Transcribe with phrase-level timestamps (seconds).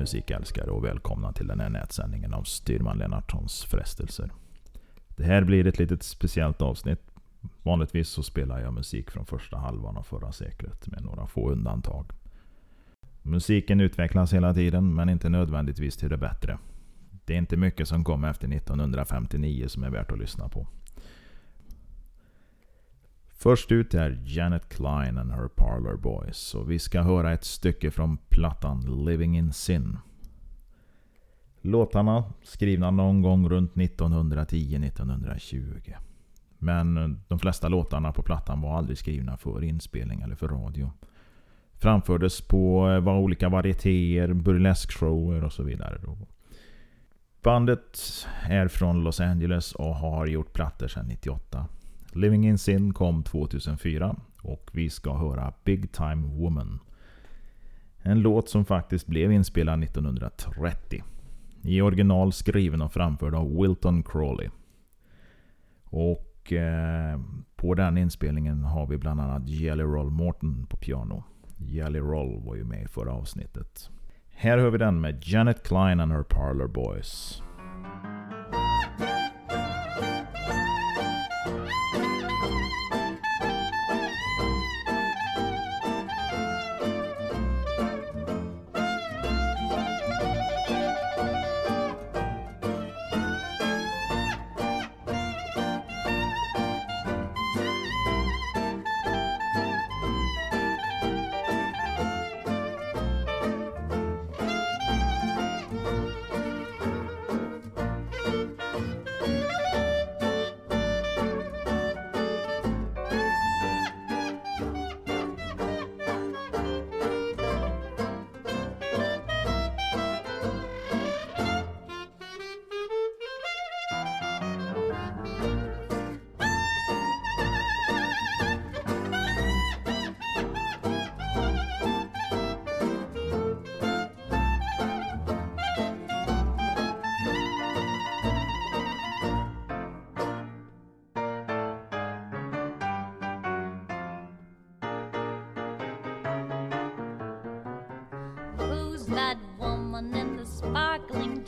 [0.00, 4.30] Musikälskare och välkomna till den här nätsändningen av Styrman Lennartssons frestelser.
[5.08, 7.00] Det här blir ett litet speciellt avsnitt.
[7.62, 12.06] Vanligtvis så spelar jag musik från första halvan av förra seklet med några få undantag.
[13.22, 16.58] Musiken utvecklas hela tiden men inte nödvändigtvis till det bättre.
[17.24, 20.66] Det är inte mycket som kom efter 1959 som är värt att lyssna på.
[23.42, 27.90] Först ut är Janet Klein and her Parlor Boys och vi ska höra ett stycke
[27.90, 29.98] från plattan Living in Sin.
[31.60, 35.94] Låtarna skrivna någon gång runt 1910-1920.
[36.58, 40.92] Men de flesta låtarna på plattan var aldrig skrivna för inspelning eller för radio.
[41.74, 46.00] Framfördes på eh, var olika varietéer, burleskshower och så vidare.
[47.42, 48.00] Bandet
[48.42, 51.66] är från Los Angeles och har gjort plattor sedan 98.
[52.12, 56.78] Living in Sin kom 2004 och vi ska höra Big Time Woman.
[58.02, 61.02] En låt som faktiskt blev inspelad 1930.
[61.62, 64.48] I original skriven och framförd av Wilton Crawley.
[65.84, 67.20] Och eh,
[67.56, 71.24] på den inspelningen har vi bland annat Jelly Roll Morton på piano.
[71.58, 73.90] Jelly Roll var ju med i förra avsnittet.
[74.30, 77.42] Här hör vi den med Janet Klein and her Parlor Boys.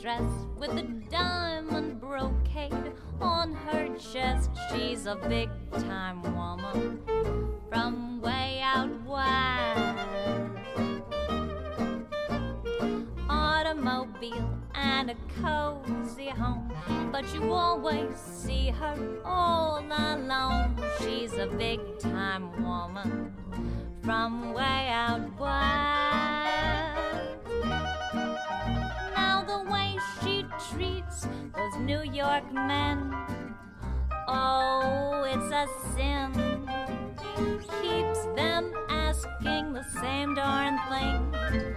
[0.03, 0.21] Dress
[0.57, 2.91] with a diamond brocade
[3.21, 4.49] on her chest.
[4.69, 6.99] She's a big time woman
[7.69, 10.27] from way out west.
[13.29, 16.69] Automobile and a cozy home,
[17.09, 20.75] but you always see her all alone.
[20.99, 23.33] She's a big time woman
[24.03, 26.42] from way out west.
[30.21, 33.13] She treats those New York men,
[34.27, 36.33] oh, it's a sin.
[37.81, 41.75] Keeps them asking the same darn thing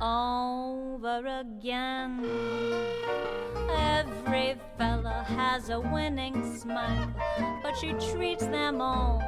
[0.00, 2.24] over again.
[3.70, 7.12] Every fella has a winning smile,
[7.62, 9.22] but she treats them all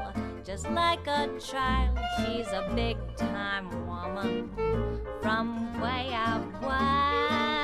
[0.48, 1.98] just like a child.
[2.16, 4.50] She's a big time woman
[5.20, 7.57] from way out west.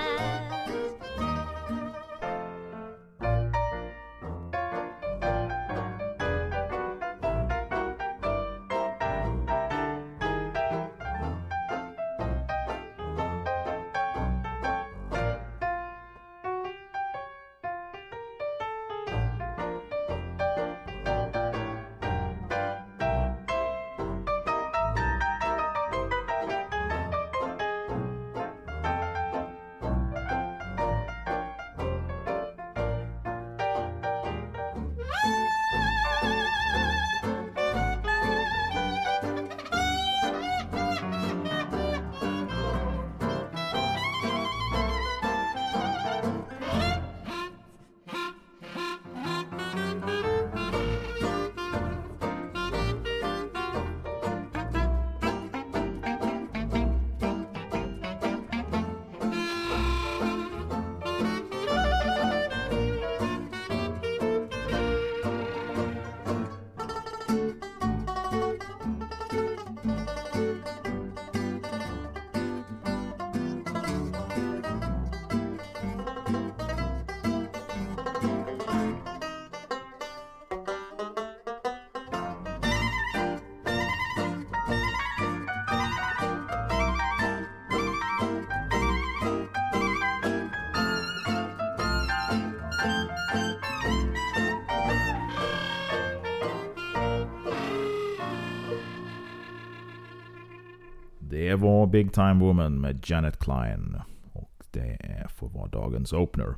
[101.35, 103.97] Det var Big Time Woman med Janet Klein.
[104.33, 104.99] Och det
[105.29, 106.55] får vara dagens opener.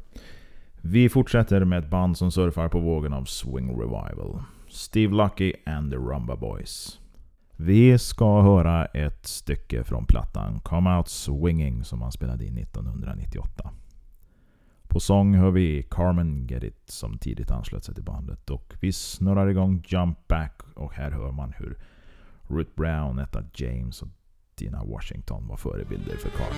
[0.81, 4.43] Vi fortsätter med ett band som surfar på vågen av Swing Revival.
[4.69, 7.01] Steve Lucky and the Rumba Boys.
[7.57, 13.71] Vi ska höra ett stycke från plattan Come Out Swinging som han spelade in 1998.
[14.89, 18.93] På sång hör vi Carmen Get It som tidigt anslöt sig till bandet och vi
[18.93, 21.79] snurrar igång Jump Back och här hör man hur
[22.43, 24.09] Ruth Brown, Etta James och
[24.59, 26.55] dina Washington var förebilder för Carl.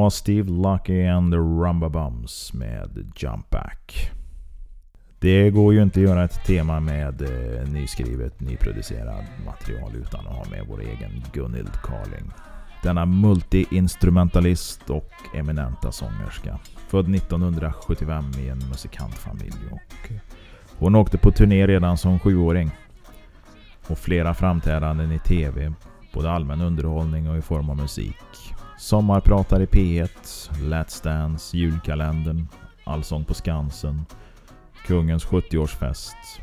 [0.00, 4.10] Var Steve Lucky and the Rumba Bums med Jump Back.
[5.18, 10.34] Det går ju inte att göra ett tema med eh, nyskrivet, nyproducerat material utan att
[10.34, 12.32] ha med vår egen Gunhild Carling.
[12.82, 16.58] Denna multi-instrumentalist och eminenta sångerska.
[16.88, 19.58] Född 1975 i en musikantfamilj.
[19.70, 20.16] Och eh,
[20.78, 22.70] hon åkte på turné redan som sjuåring.
[23.88, 25.72] Och flera framträdanden i TV,
[26.14, 28.16] både allmän underhållning och i form av musik.
[28.80, 30.08] Sommarpratar i P1,
[30.52, 32.48] Let's Dance, Julkalendern,
[32.84, 34.06] Allsång på Skansen,
[34.86, 36.40] Kungens 70-årsfest.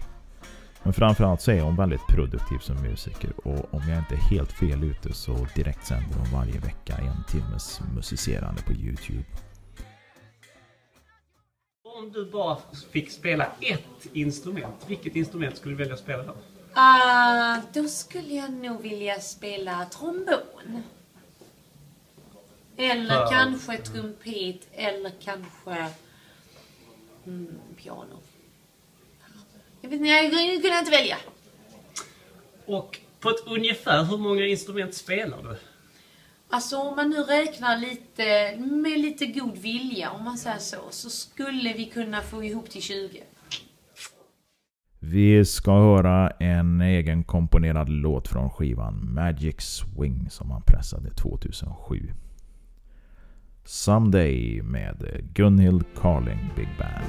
[0.84, 4.52] Men framförallt så är hon väldigt produktiv som musiker och om jag inte är helt
[4.52, 9.26] fel ute så direktsänder hon varje vecka en timmes musicerande på Youtube.
[12.00, 12.58] Om du bara
[12.92, 16.34] fick spela ett instrument, vilket instrument skulle du välja att spela då?
[16.74, 20.84] Ah, då skulle jag nog vilja spela trombon.
[22.78, 23.28] Eller Ja.
[23.32, 25.88] kanske trumpet eller kanske
[27.26, 28.20] mm, piano.
[29.82, 30.32] Jag Jag vet inte, jag
[30.62, 31.18] kunde inte välja.
[32.66, 35.58] Och på ett ungefär, hur många instrument spelar du?
[36.50, 41.10] Alltså om man nu räknar lite, med lite god vilja om man säger så, så
[41.10, 43.24] skulle vi kunna få ihop till 20.
[45.00, 52.14] Vi ska höra en egen komponerad låt från skivan Magic Swing som han pressade 2007.
[53.70, 54.96] Someday med
[55.36, 57.06] Gunhild Carling Big Band.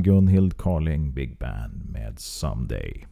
[0.00, 3.06] Gunhild Carling Big Band med Someday.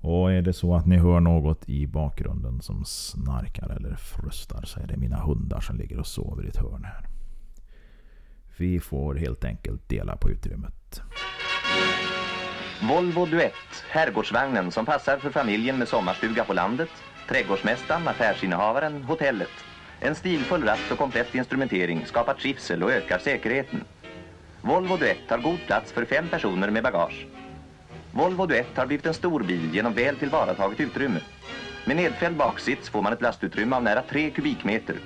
[0.00, 4.80] Och är det så att ni hör något i bakgrunden som snarkar eller frustar så
[4.80, 7.06] är det mina hundar som ligger och sover i ett hörn här.
[8.56, 11.02] Vi får helt enkelt dela på utrymmet.
[12.88, 16.90] Volvo Duett, herrgårdsvagnen som passar för familjen med sommarstuga på landet,
[17.28, 19.64] trädgårdsmästaren, affärsinnehavaren, hotellet.
[20.00, 23.80] En stilfull ratt och komplett instrumentering skapar trivsel och ökar säkerheten.
[24.66, 27.26] Volvo Duett har god plats för fem personer med bagage.
[28.12, 31.20] Volvo Duett har blivit en stor bil genom väl tillvarataget utrymme.
[31.84, 34.96] Med nedfälld baksits får man ett lastutrymme av nära 3 kubikmeter.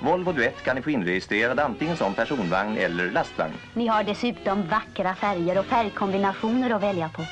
[0.00, 3.52] Volvo Duett kan ni få inregistrerad antingen som personvagn eller lastvagn.
[3.74, 7.24] Ni har dessutom vackra färger och färgkombinationer att välja på.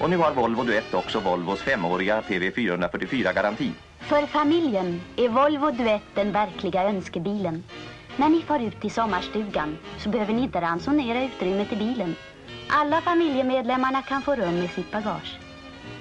[0.00, 3.70] Och nu har Volvo Duett också Volvos femåriga PV444-garanti.
[3.98, 7.64] För familjen är Volvo Duett den verkliga önskebilen.
[8.16, 12.16] När ni far ut till sommarstugan så behöver ni inte ransonera utrymmet i bilen.
[12.68, 15.38] Alla familjemedlemmarna kan få rum med sitt bagage.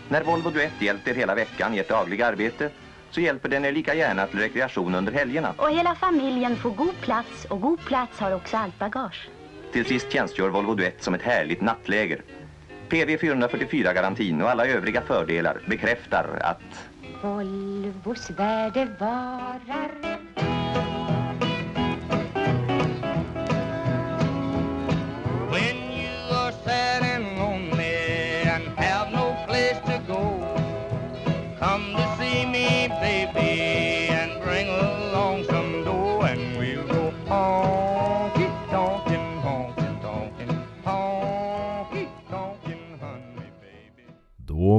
[0.10, 2.70] När Volvo Duett hjälpt er hela veckan i ert dagliga arbete
[3.10, 5.54] så hjälper den er lika gärna till rekreation under helgerna.
[5.58, 9.30] Och hela familjen får god plats och god plats har också allt bagage.
[9.72, 12.22] Till sist tjänstgör Volvo Duett som ett härligt nattläger.
[12.90, 16.90] PV 444-garantin och alla övriga fördelar bekräftar att
[17.22, 20.13] Volvos värde varar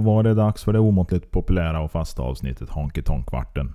[0.05, 3.75] var det dags för det omåttligt populära och fasta avsnittet Honky Tonk-kvarten.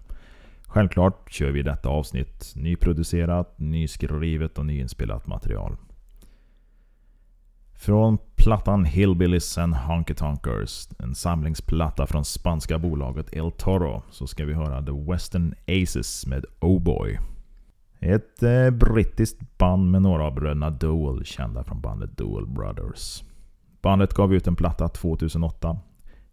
[0.67, 5.77] Självklart kör vi detta avsnitt nyproducerat, nyskrivet och nyinspelat material.
[7.74, 14.45] Från plattan Hillbillies and Honky Tonkers, en samlingsplatta från spanska bolaget El Toro, så ska
[14.45, 17.19] vi höra The Western Aces med Oh Boy.
[18.00, 23.24] Ett eh, brittiskt band med några av bröderna Dole, kända från bandet Dole Brothers.
[23.81, 25.77] Bandet gav ut en platta 2008,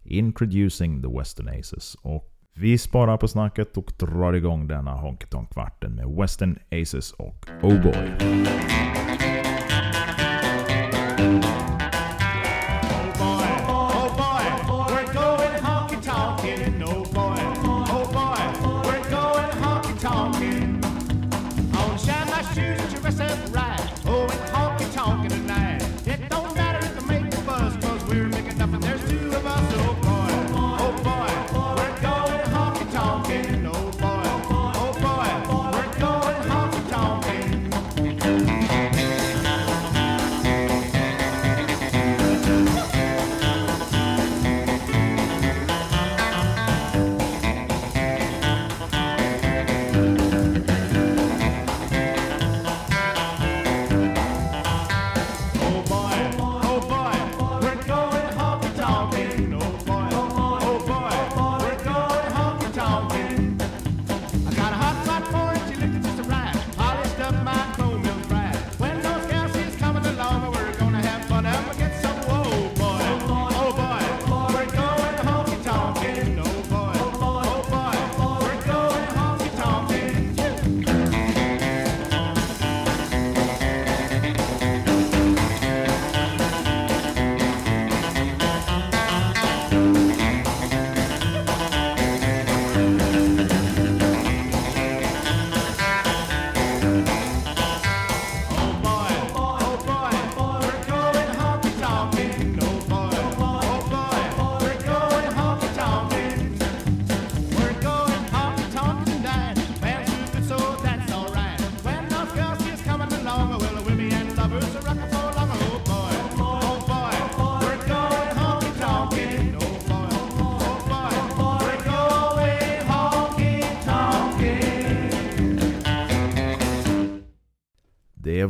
[0.08, 1.96] Introducing the Western Aces.
[2.02, 7.46] Och vi sparar på snacket och drar igång denna Honky Tonk-kvarten med Western Aces och
[7.62, 8.16] Oh Boy.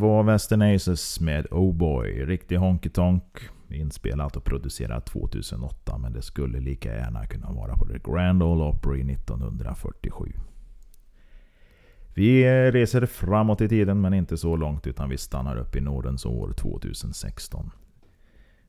[0.06, 2.24] Var Western Aces med Oh Boy.
[2.24, 3.38] Riktig honky tonk.
[3.68, 8.64] Inspelat och producerat 2008 men det skulle lika gärna kunna vara på The Grand Ole
[8.64, 10.32] Opry 1947.
[12.14, 16.26] Vi reser framåt i tiden men inte så långt utan vi stannar upp i nådens
[16.26, 17.70] år 2016.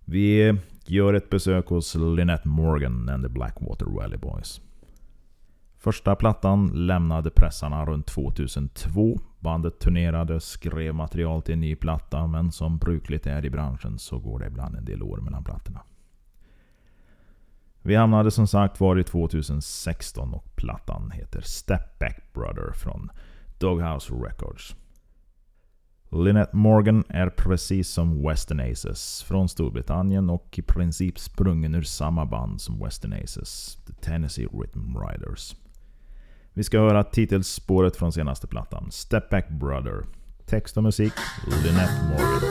[0.06, 4.62] Vi gör ett besök hos Lynette Morgan and the Blackwater Valley Boys.
[5.78, 9.20] Första plattan lämnade pressarna runt 2002.
[9.48, 14.20] Bandet turnerade, skrev material till en ny platta, men som brukligt är i branschen så
[14.20, 15.82] går det ibland en del år mellan plattorna.
[17.82, 23.10] Vi hamnade som sagt var i 2016 och plattan heter Step Back Brother från
[23.60, 24.76] Doghouse Records.
[26.12, 32.26] Lynette Morgan är precis som Western Aces från Storbritannien och i princip sprungen ur samma
[32.26, 35.56] band som Western Aces, The Tennessee Rhythm Riders.
[36.58, 40.04] Vi ska höra titelspåret från senaste plattan, Step Back Brother.
[40.46, 41.14] Text och musik,
[41.64, 42.42] Lynette Morgan.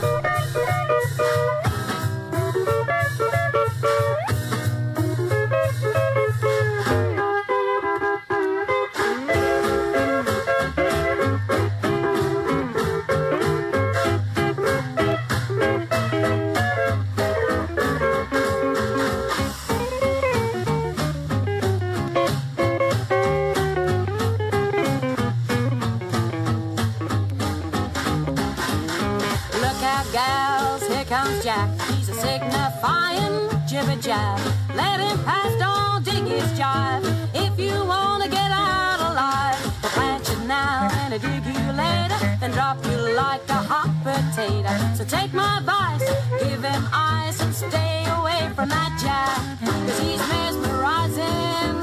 [34.06, 34.38] Jab.
[34.76, 37.04] Let him pass, don't dig his jive.
[37.34, 42.52] If you wanna get out alive, plant you now and I dig you later, then
[42.52, 44.70] drop you like a hot potato.
[44.94, 46.06] So take my advice,
[46.40, 49.40] give him eyes and stay away from that jab.
[49.66, 51.74] Cause he's mesmerizing,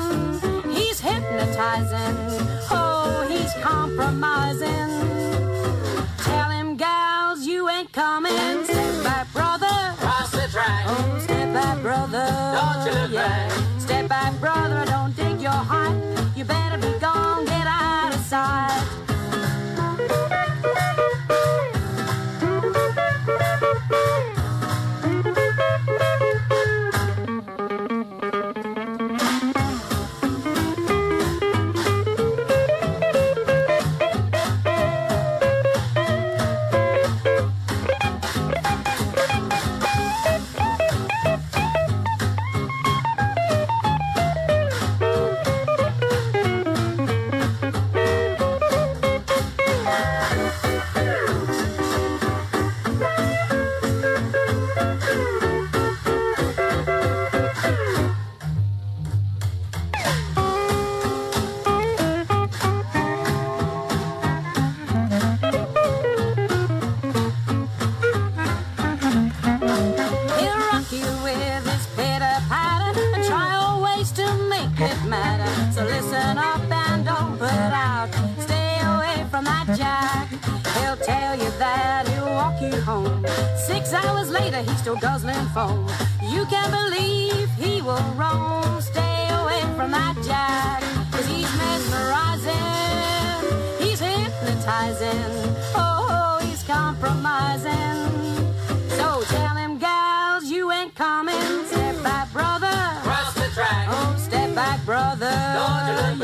[0.71, 2.15] he's hypnotizing,
[2.71, 4.91] oh, he's compromising.
[6.19, 8.72] Tell him, gals, you ain't coming.
[13.23, 13.51] Back.
[13.79, 14.83] Step back, brother.
[14.85, 15.95] Don't dig your height.
[16.35, 17.45] You better be gone.
[17.45, 19.02] Get out of sight.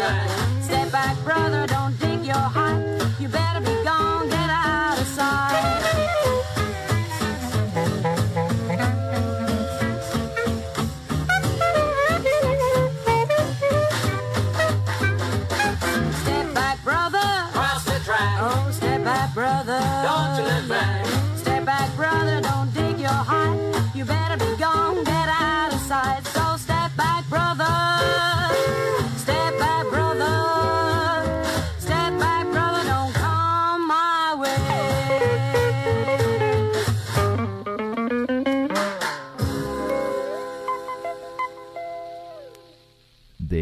[0.10, 0.49] 哎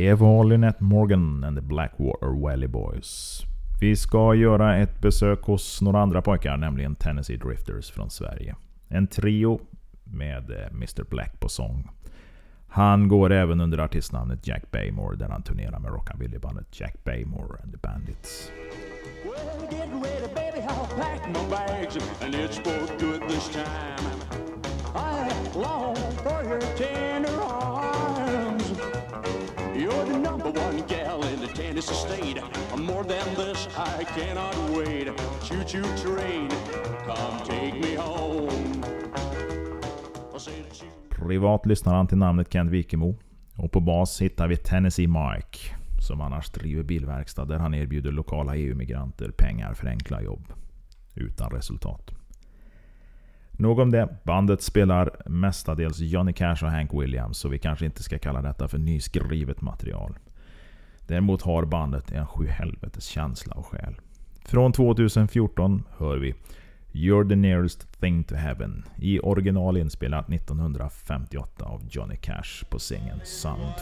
[0.07, 3.41] Det var Lynette Morgan and the Blackwater Valley Boys.
[3.79, 8.55] Vi ska göra ett besök hos några andra pojkar, nämligen Tennessee Drifters från Sverige.
[8.87, 9.59] En trio
[10.03, 11.89] med eh, Mr Black på sång.
[12.67, 17.71] Han går även under artistnamnet Jack Baymore där han turnerar med rockabillybandet Jack Baymore and
[17.71, 18.51] the Bandits.
[19.23, 20.67] Well, get ready, baby.
[20.67, 24.07] I'll pack my bags, and it's for good this time.
[24.95, 26.61] I long for your
[30.53, 32.41] the number one gal in the Tennessee state.
[32.77, 35.07] More than this, I cannot wait.
[35.43, 36.49] Choo choo train,
[37.05, 38.83] come take me home.
[41.09, 43.15] Privat lyssnar han till namnet Kent Wikemo.
[43.55, 45.59] Och på bas hittar vi Tennessee Mike.
[45.99, 50.53] Som annars driver bilverkstad där han erbjuder lokala EU-migranter pengar för enkla jobb.
[51.15, 52.11] Utan resultat.
[53.51, 54.17] Nog om det.
[54.23, 57.37] Bandet spelar mestadels Johnny Cash och Hank Williams.
[57.37, 60.17] Så vi kanske inte ska kalla detta för nyskrivet material.
[61.07, 63.95] Däremot har bandet en sjuhelvetes känsla och själ.
[64.45, 66.35] Från 2014 hör vi
[66.91, 73.19] You're the nearest thing to heaven i original inspelat 1958 av Johnny Cash på singeln
[73.23, 73.77] Sun 202.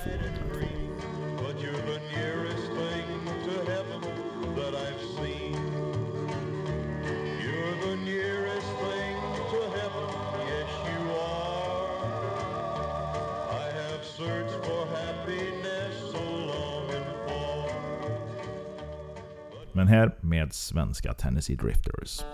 [19.76, 22.26] Men här med svenska Tennessee Drifters.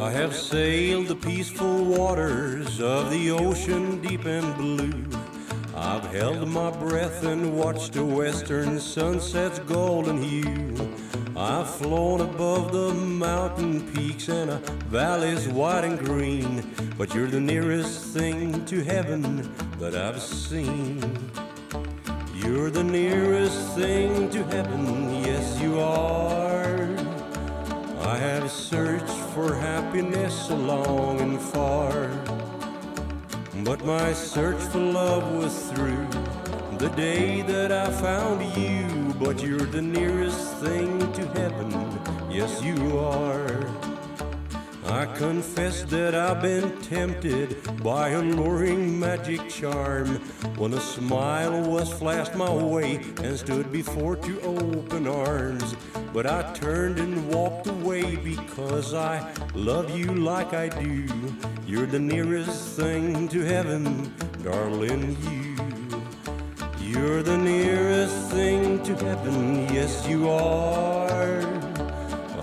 [0.00, 5.18] I have sailed the peaceful waters of the ocean deep and blue.
[5.76, 11.07] I've held my breath and watched the western sunset's golden hue.
[11.40, 16.68] I've flown above the mountain peaks and uh, valleys wide and green.
[16.98, 19.48] But you're the nearest thing to heaven
[19.78, 21.00] that I've seen.
[22.34, 26.88] You're the nearest thing to heaven, yes you are.
[28.00, 32.08] I have searched for happiness long and far.
[33.62, 36.04] But my search for love was through
[36.78, 38.97] the day that I found you.
[39.18, 41.70] But you're the nearest thing to heaven,
[42.30, 43.66] yes you are.
[44.86, 50.06] I confess that I've been tempted by a luring magic charm
[50.56, 55.74] when a smile was flashed my way and stood before two open arms.
[56.12, 61.06] But I turned and walked away because I love you like I do.
[61.66, 65.87] You're the nearest thing to heaven, darling, you.
[66.88, 71.42] You're the nearest thing to heaven, yes, you are.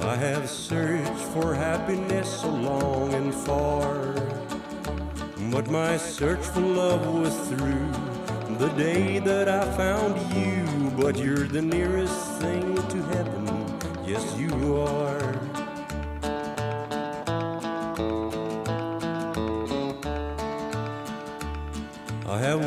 [0.01, 4.13] I have searched for happiness so long and far.
[5.51, 7.89] But my search for love was through
[8.59, 10.91] the day that I found you.
[10.91, 13.47] But you're the nearest thing to heaven,
[14.05, 15.34] yes, you are.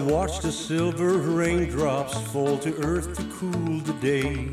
[0.08, 4.48] Watched the silver raindrops fall to earth to cool the day.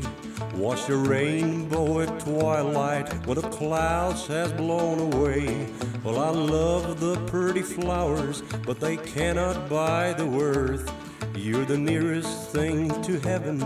[0.54, 5.66] Watch the rainbow at twilight when the clouds has blown away.
[6.04, 10.92] Well, I love the pretty flowers, but they cannot buy the worth.
[11.34, 13.62] You're the nearest thing to heaven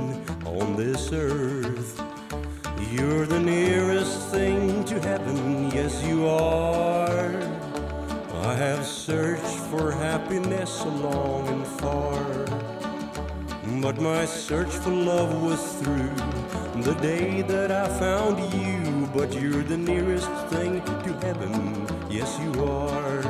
[0.46, 2.00] on this earth.
[2.92, 7.59] You're the nearest thing to heaven, yes, you are.
[8.42, 12.20] I have searched for happiness so long and far.
[13.82, 16.14] but my search for love was through
[16.82, 19.06] the day that I found you.
[19.14, 23.22] But you're the nearest thing to heaven, yes, you are.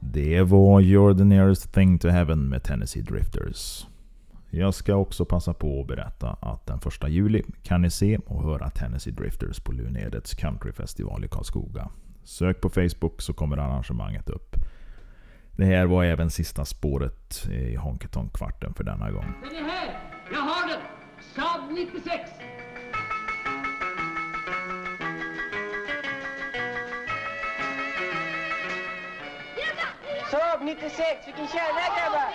[0.00, 3.89] Det var You're the nearest thing to heaven med Tennessee Drifters.
[4.52, 8.42] Jag ska också passa på att berätta att den 1 juli kan ni se och
[8.42, 11.88] höra Tennessee Drifters på Lunedets countryfestival i Karlskoga.
[12.24, 14.56] Sök på Facebook så kommer arrangemanget upp.
[15.56, 19.34] Det här var även sista spåret i Honky Tonk-kvarten för denna gång.
[19.42, 19.98] Den är här!
[20.32, 20.80] Jag har den!
[21.34, 22.30] Saab 96!
[30.30, 32.34] Saab 96, vilken kärlek grabbar!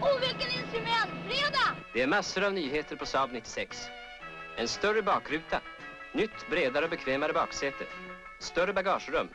[0.00, 1.10] Och vilken instrument!
[1.28, 1.76] Fredag!
[1.92, 3.88] Det är massor av nyheter på Saab 96.
[4.56, 5.60] En större bakruta,
[6.12, 7.84] nytt bredare och bekvämare baksäte,
[8.38, 9.28] större bagagerum.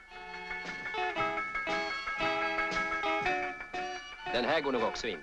[4.33, 5.19] Den här går nog också in.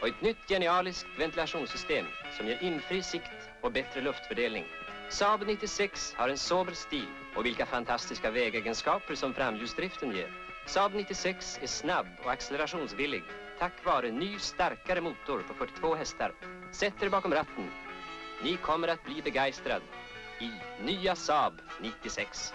[0.00, 4.64] Och ett nytt genialiskt ventilationssystem som ger infri sikt och bättre luftfördelning.
[5.10, 10.30] Saab 96 har en sober stil och vilka fantastiska vägegenskaper som framhjulsdriften ger.
[10.66, 13.22] Saab 96 är snabb och accelerationsvillig
[13.58, 16.32] tack vare ny starkare motor på 42 hästar.
[16.72, 17.64] Sätt er bakom ratten.
[18.44, 19.82] Ni kommer att bli begeistrad
[20.40, 20.50] i
[20.84, 22.52] nya Saab 96.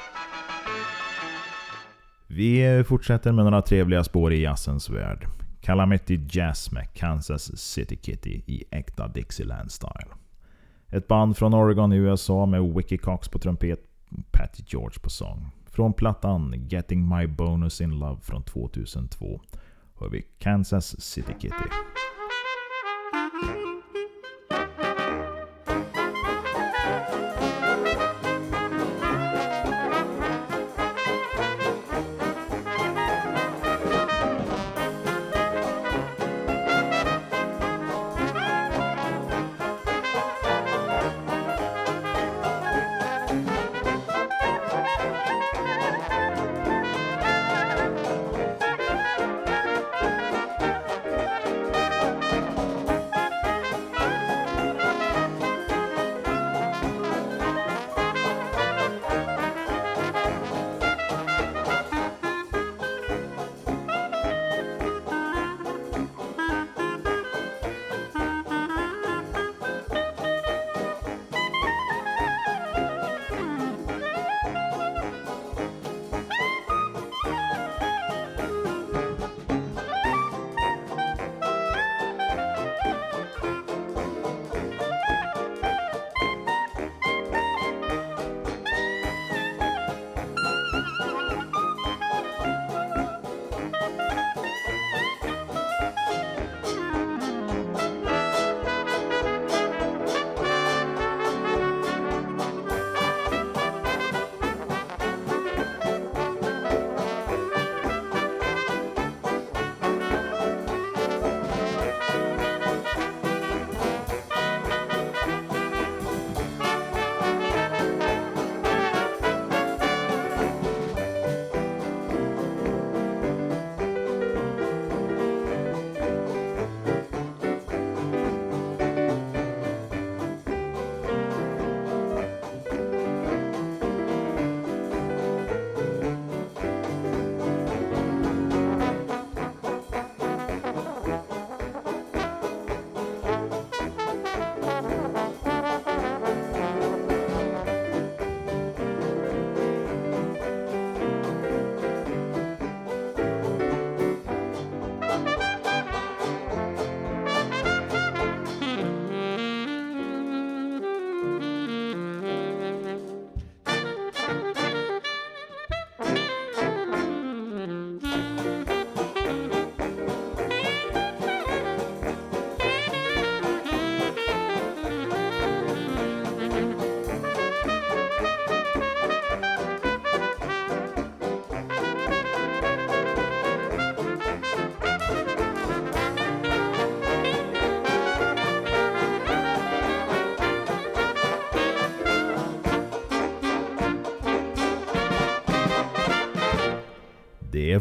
[2.27, 5.25] Vi fortsätter med några trevliga spår i jazzens värld.
[5.61, 10.22] Calamity Jazz med Kansas City Kitty i äkta Dixieland-style.
[10.93, 13.79] Ett band från Oregon i USA med Wicky Cox på trumpet
[14.09, 15.51] och Patty George på sång.
[15.65, 19.41] Från plattan Getting My Bonus In Love från 2002
[19.99, 21.69] hör vi Kansas City Kitty.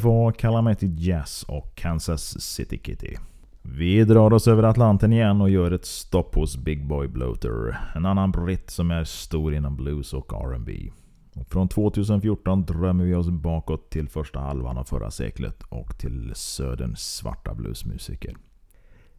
[0.02, 3.16] Var Calamity Jazz och Kansas City Kitty.
[3.62, 7.78] Vi drar oss över Atlanten igen och gör ett stopp hos Big Boy Bloater.
[7.94, 10.90] En annan britt som är stor inom blues och R&B.
[11.34, 16.32] Och Från 2014 drömmer vi oss bakåt till första halvan av förra seklet och till
[16.34, 18.36] söderns svarta bluesmusiker.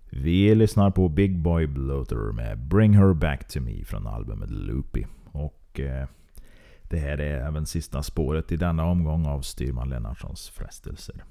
[0.10, 5.06] Vi lyssnar på Big Boy Bloater med Bring Her Back To Me från albumet Loopy.
[5.32, 6.08] Och eh,
[6.93, 11.23] det här är även sista spåret i denna omgång av Styrman Lennartssons frestelser.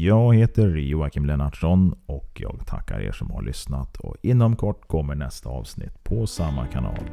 [0.00, 5.14] Jag heter Joakim Lennartsson och jag tackar er som har lyssnat och inom kort kommer
[5.14, 7.04] nästa avsnitt på samma kanal.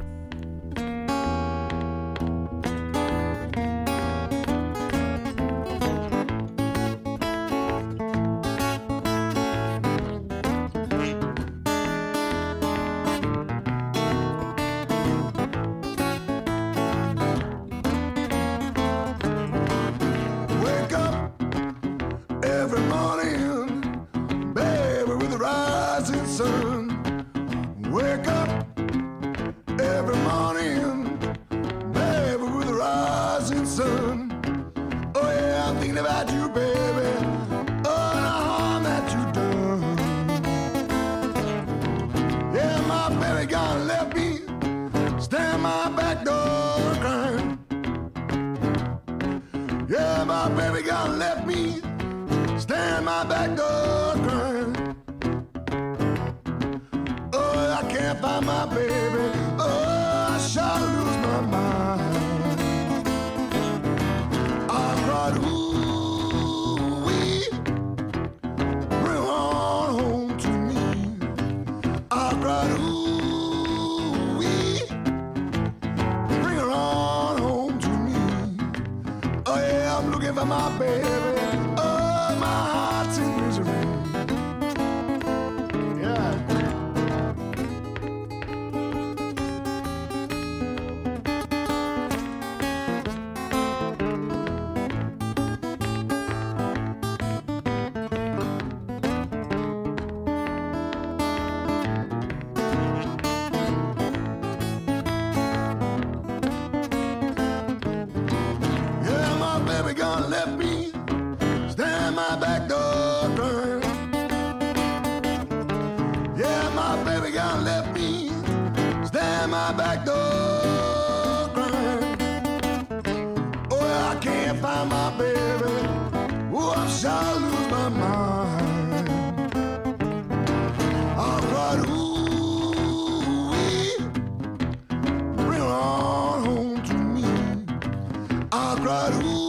[138.86, 139.43] I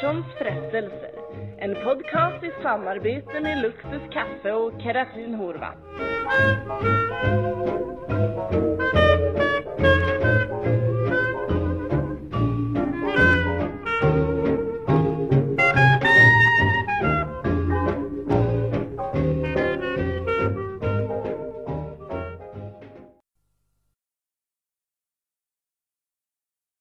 [0.00, 1.10] Styrman frestelser.
[1.58, 5.78] En podcast i samarbete med Luxus Kaffe och Keratin Horvath.